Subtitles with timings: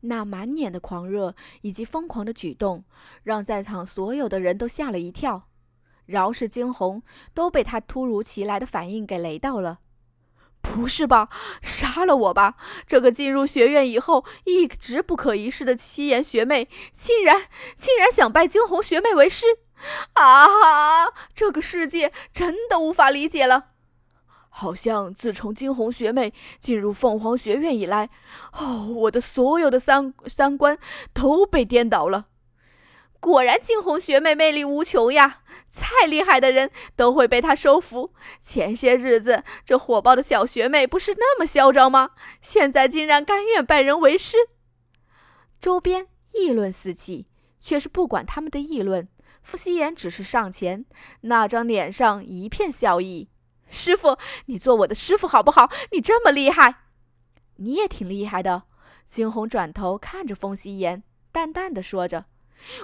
[0.00, 2.84] 那满脸的狂热以及疯狂的举动，
[3.22, 5.48] 让在场所有的人都吓了一跳。
[6.06, 7.02] 饶是惊鸿
[7.34, 9.80] 都被他突如其来的反应给雷到了。
[10.60, 11.28] 不是吧？
[11.62, 12.56] 杀了我吧！
[12.86, 17.42] 这个进入学院以后一直不可一世的七言学妹，竟然
[17.76, 19.46] 竟然想拜惊鸿学妹为师！
[20.14, 21.12] 啊哈！
[21.34, 23.75] 这个世界真的无法理解了。
[24.58, 28.08] 好像自从惊鸿学妹进入凤凰学院以来，
[28.54, 30.78] 哦，我的所有的三三观
[31.12, 32.28] 都被颠倒了。
[33.20, 35.42] 果然，惊鸿学妹魅力无穷呀！
[35.68, 38.14] 再厉害的人都会被她收服。
[38.40, 42.12] 前些日子，这火爆的小学妹不是那么嚣张吗？
[42.40, 44.38] 现在竟然甘愿拜人为师。
[45.60, 47.26] 周边议论四起，
[47.60, 49.06] 却是不管他们的议论。
[49.42, 50.86] 傅希言只是上前，
[51.20, 53.28] 那张脸上一片笑意。
[53.68, 54.16] 师傅，
[54.46, 55.70] 你做我的师傅好不好？
[55.92, 56.76] 你这么厉害，
[57.56, 58.62] 你也挺厉害的。
[59.08, 61.02] 惊鸿转头看着风夕颜，
[61.32, 62.26] 淡淡的说着：“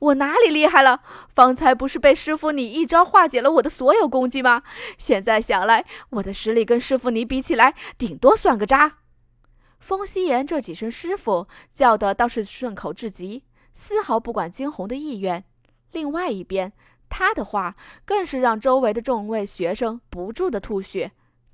[0.00, 1.02] 我哪里厉害了？
[1.34, 4.62] 方才不是被师傅你一招化解了我的所有攻击吗？
[4.96, 8.98] 现在想来，我的实力跟师傅你比起来，顶多算个渣。”
[9.78, 15.44] 风夕颜这几声“师傅”叫的倒是顺口至极，丝毫不管惊鸿的意愿。
[15.92, 16.72] 另外一边。
[17.08, 21.12] 他的话更是让周围的众位学生不住的吐血。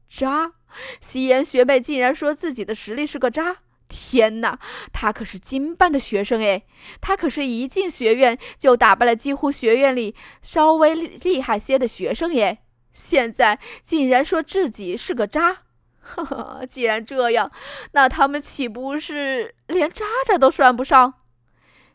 [0.09, 0.53] 渣，
[1.01, 3.57] 夕颜学妹竟然说自己的实力是个渣！
[3.89, 4.59] 天哪，
[4.93, 6.65] 她可是金班的学生诶，
[7.01, 12.59] 她可是一进学院就打败了几乎学院里稍微厉害些的学生耶！
[12.93, 15.59] 现在竟然说自己是个渣！
[16.01, 17.51] 呵呵，既然这样，
[17.93, 21.15] 那他们岂不是连渣渣都算不上？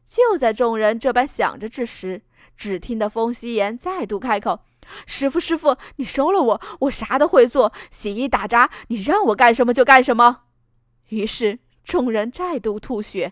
[0.05, 2.21] 就在众人这般想着之时。
[2.59, 4.59] 只听得风夕颜再度开口
[5.07, 10.41] ：“师傅，师傅，你收了我，我啥都会做，洗衣打杂，你让我干什么就干什么。”
[11.07, 13.31] 于是众人再度吐血。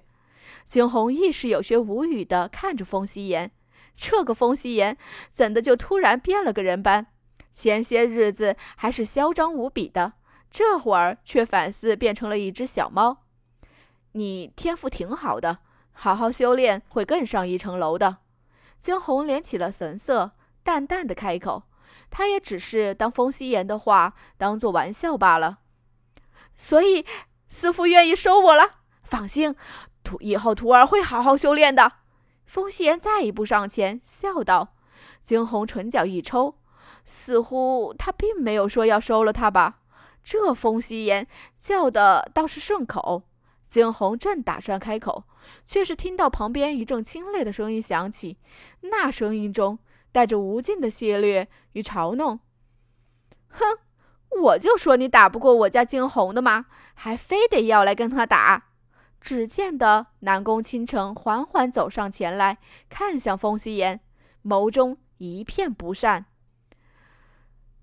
[0.63, 3.51] 惊鸿亦是有些无语的看着风夕颜，
[3.97, 4.97] 这个风夕颜
[5.29, 7.07] 怎的就突然变了个人般？
[7.53, 10.13] 前些日子还是嚣张无比的，
[10.49, 13.25] 这会儿却反似变成了一只小猫。
[14.13, 15.59] 你天赋挺好的，
[15.91, 18.19] 好好修炼会更上一层楼的。
[18.79, 20.31] 惊鸿敛起了神色，
[20.63, 21.63] 淡淡的开口
[22.09, 25.59] ：“他也只是当风夕颜的话当做玩笑罢了。
[26.55, 27.05] 所以，
[27.47, 28.81] 师傅愿意收我了。
[29.03, 29.55] 放心，
[30.03, 31.93] 徒以后徒儿会好好修炼的。”
[32.45, 34.75] 风夕颜再一步上前，笑道
[35.21, 36.55] ：“惊鸿唇角一抽，
[37.03, 39.79] 似乎他并没有说要收了他吧？
[40.23, 41.27] 这风夕颜
[41.57, 43.23] 叫的倒是顺口。”
[43.67, 45.25] 惊鸿正打算开口，
[45.65, 48.37] 却是听到旁边一阵清冽的声音响起，
[48.81, 49.77] 那声音中
[50.11, 52.39] 带着无尽的戏谑与嘲弄。
[53.49, 53.65] 哼，
[54.41, 58.65] 我就说你打不过我家惊鸿的嘛，还非得要来跟他打。
[59.19, 63.99] 只见得南宫倾城缓缓走上前来，看向风夕颜，
[64.43, 66.25] 眸中一片不善。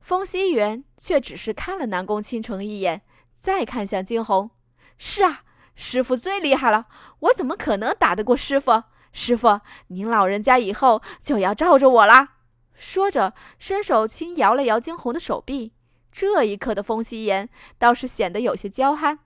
[0.00, 3.03] 风夕颜却只是看了南宫倾城一眼，
[3.34, 4.50] 再看向惊鸿，
[4.97, 5.44] 是啊。
[5.75, 6.87] 师傅最厉害了，
[7.21, 8.85] 我怎么可能打得过师傅？
[9.12, 12.35] 师傅，您老人家以后就要罩着我啦！
[12.75, 15.73] 说着，伸手轻摇了摇惊鸿的手臂。
[16.11, 17.49] 这一刻的风夕颜
[17.79, 19.19] 倒是显得有些娇憨。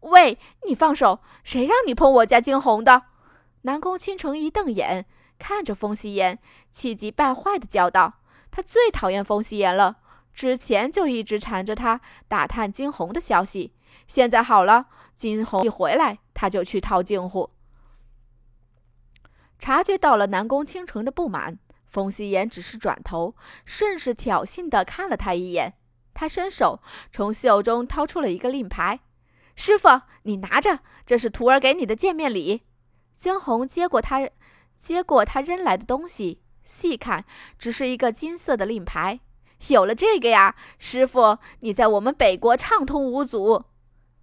[0.00, 1.20] 喂，你放手！
[1.42, 3.02] 谁让你碰我家惊鸿的？
[3.62, 5.06] 南宫倾城一瞪眼，
[5.38, 6.38] 看着风夕颜，
[6.70, 8.14] 气急败坏的叫道
[8.50, 9.96] ：“他最讨厌风夕颜了，
[10.32, 13.72] 之前就一直缠着他打探惊鸿的消息。”
[14.06, 17.50] 现在好了，金红一回来，他就去套近乎。
[19.58, 23.34] 察觉到了南宫倾城的不满，风夕颜只是转头，
[23.64, 25.74] 甚是挑衅的看了他一眼。
[26.12, 29.00] 他伸手从袖中掏出了一个令牌
[29.56, 32.62] ：“师傅，你拿着，这是徒儿给你的见面礼。”
[33.16, 34.28] 惊鸿接过他
[34.76, 37.24] 接过他扔来的东西，细看，
[37.58, 39.20] 只是一个金色的令牌。
[39.68, 43.64] 有了这个呀，师傅，你在我们北国畅通无阻。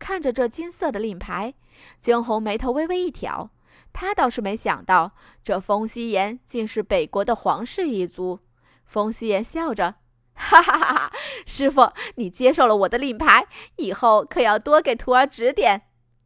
[0.02, 1.54] 看着这金色的令牌，
[2.00, 3.52] 惊鸿眉头微微一挑。
[3.94, 5.12] 他倒是没想到，
[5.44, 8.40] 这风夕颜竟是北国的皇室一族。
[8.84, 9.96] 风夕颜笑着
[10.34, 11.14] ：“哈哈哈哈！
[11.46, 13.46] 师傅，你接受了我的令牌，
[13.76, 15.84] 以后可要多给徒儿指点。”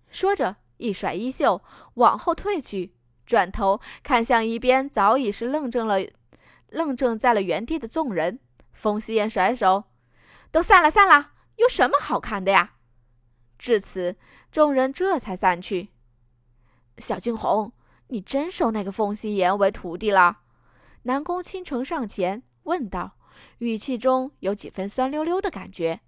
[0.10, 1.62] 说着，一甩衣袖，
[1.96, 2.96] 往后退去，
[3.26, 6.00] 转头看向一边早已是愣怔了、
[6.70, 8.40] 愣怔在了原地的众人。
[8.72, 9.84] 风夕颜甩手
[10.50, 11.32] ：“都散了，散了！
[11.58, 12.72] 有什么好看的呀？”
[13.66, 14.16] 至此，
[14.52, 15.90] 众人这才散去。
[17.00, 17.74] 小惊鸿，
[18.10, 20.42] 你真收那个风夕颜为徒弟了？
[21.02, 23.18] 南宫倾城上前问道，
[23.58, 26.02] 语气中有几分酸溜溜的感觉。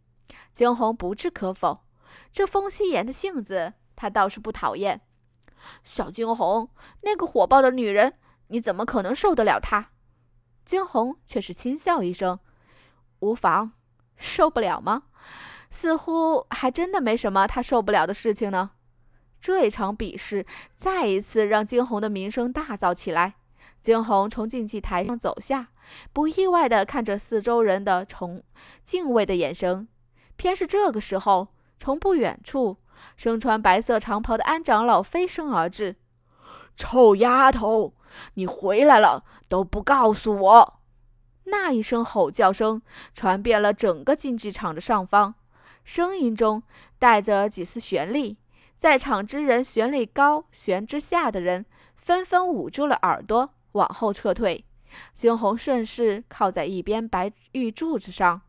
[0.51, 1.83] 惊鸿不置可否，
[2.31, 5.01] 这风夕颜的性子他倒是不讨厌。
[5.83, 6.69] 小惊鸿，
[7.01, 8.19] 那个火爆的女人，
[8.49, 9.89] 你怎么可能受得了她？
[10.63, 12.39] 惊鸿却是轻笑一声
[13.21, 13.71] ：“无妨，
[14.15, 15.05] 受不了吗？
[15.69, 18.71] 似乎还真的没什么他受不了的事情呢。”
[19.39, 23.35] 这一场比试再一次让惊鸿的名声大噪起来。
[23.79, 25.67] 惊鸿从竞技台上走下，
[26.11, 28.43] 不意外地看着四周人的崇
[28.83, 29.87] 敬畏的眼神。
[30.35, 31.49] 偏是这个时候，
[31.79, 32.77] 从不远处，
[33.15, 35.95] 身穿白色长袍的安长老飞身而至
[36.75, 37.93] ：“臭丫头，
[38.33, 40.79] 你回来了都不告诉我！”
[41.45, 42.81] 那一声吼叫声
[43.13, 45.35] 传遍了整个竞技场的上方，
[45.87, 46.61] 声音中
[46.99, 48.35] 带着几丝旋律。
[48.75, 54.65] 在场之人，旋律高，旋之下的人纷纷捂住了耳朵，往后撤退。
[55.13, 58.41] 惊鸿顺势靠在一边白玉柱子上。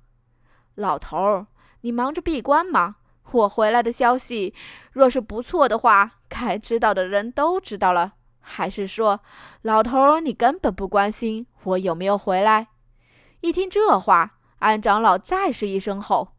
[0.74, 1.46] 老头儿。
[1.82, 2.96] 你忙着闭关吗？
[3.30, 4.52] 我回来的消息，
[4.90, 8.14] 若是不错的话，该知道的人都知道了。
[8.40, 9.20] 还是说，
[9.62, 12.66] 老头你根本不关心我有没有回来？
[13.42, 16.32] 一听这话，安长老再是一声吼：“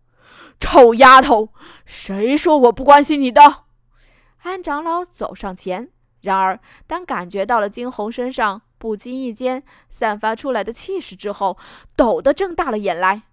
[0.60, 1.54] 臭丫头，
[1.86, 3.64] 谁说我不关心你的？”
[4.44, 5.90] 安长老走上前，
[6.22, 11.58] 然而当感觉到了惊鸿身上不经意间散发出来的气势之后，
[11.98, 13.24] 陡地睁大了眼来：“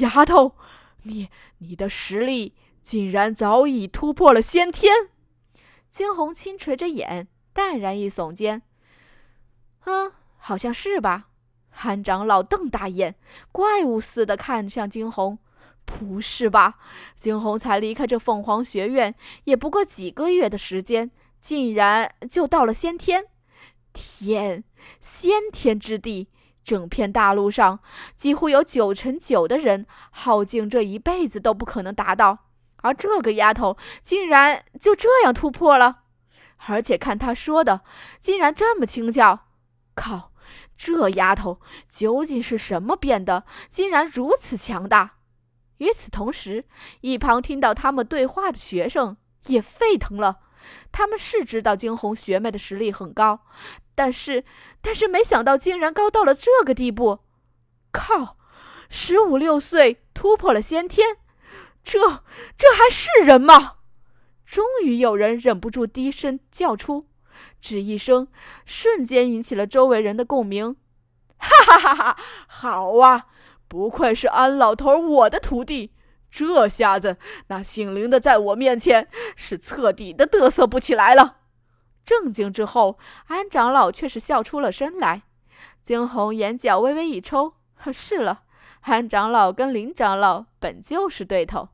[0.00, 0.56] 丫头！”
[1.04, 5.08] 你你的实力竟然早已突破了先天！
[5.88, 8.62] 惊鸿轻垂着眼，淡然一耸肩
[9.86, 11.28] ：“嗯，好像是吧。”
[11.72, 13.14] 韩长老瞪大眼，
[13.50, 15.38] 怪物似的看向惊鸿
[15.98, 16.76] ：“不是吧？
[17.16, 19.14] 惊鸿才离开这凤凰学院
[19.44, 21.10] 也不过几个月的时间，
[21.40, 23.24] 竟然就到了先天？
[23.92, 24.62] 天，
[25.00, 26.28] 先天之地！”
[26.62, 27.80] 整片大陆上，
[28.14, 32.46] 几乎有九成九的人，耗尽这一辈子都不可能达到。
[32.82, 36.02] 而这个丫头竟然就这样突破了，
[36.68, 37.80] 而且看她说的，
[38.20, 39.40] 竟然这么轻巧。
[39.94, 40.32] 靠，
[40.76, 45.16] 这丫头究竟是什么变的，竟然如此强大？
[45.80, 46.64] 与此同时，
[47.00, 49.16] 一旁听到他们对话的学生
[49.46, 50.40] 也沸腾了。
[50.92, 53.40] 他们是知道惊鸿学妹的实力很高。
[53.94, 54.44] 但是，
[54.80, 57.20] 但是没想到竟然高到了这个地步！
[57.92, 58.36] 靠，
[58.88, 61.16] 十五六岁突破了先天，
[61.82, 61.98] 这
[62.56, 63.76] 这还是人吗？
[64.44, 67.08] 终于有人忍不住低声叫出，
[67.60, 68.28] 只一声，
[68.64, 70.76] 瞬间引起了周围人的共鸣。
[71.38, 72.16] 哈哈哈哈！
[72.46, 73.26] 好啊，
[73.70, 75.92] 不愧是安老头我的徒弟，
[76.28, 79.06] 这下子那姓林的在我面前
[79.36, 81.36] 是彻底的得瑟不起来了。
[82.04, 85.22] 震惊之后，安长老却是笑出了声来。
[85.84, 87.52] 惊鸿眼角微微一抽，
[87.92, 88.42] 是了，
[88.80, 91.68] 安长老跟林长老本就是对头。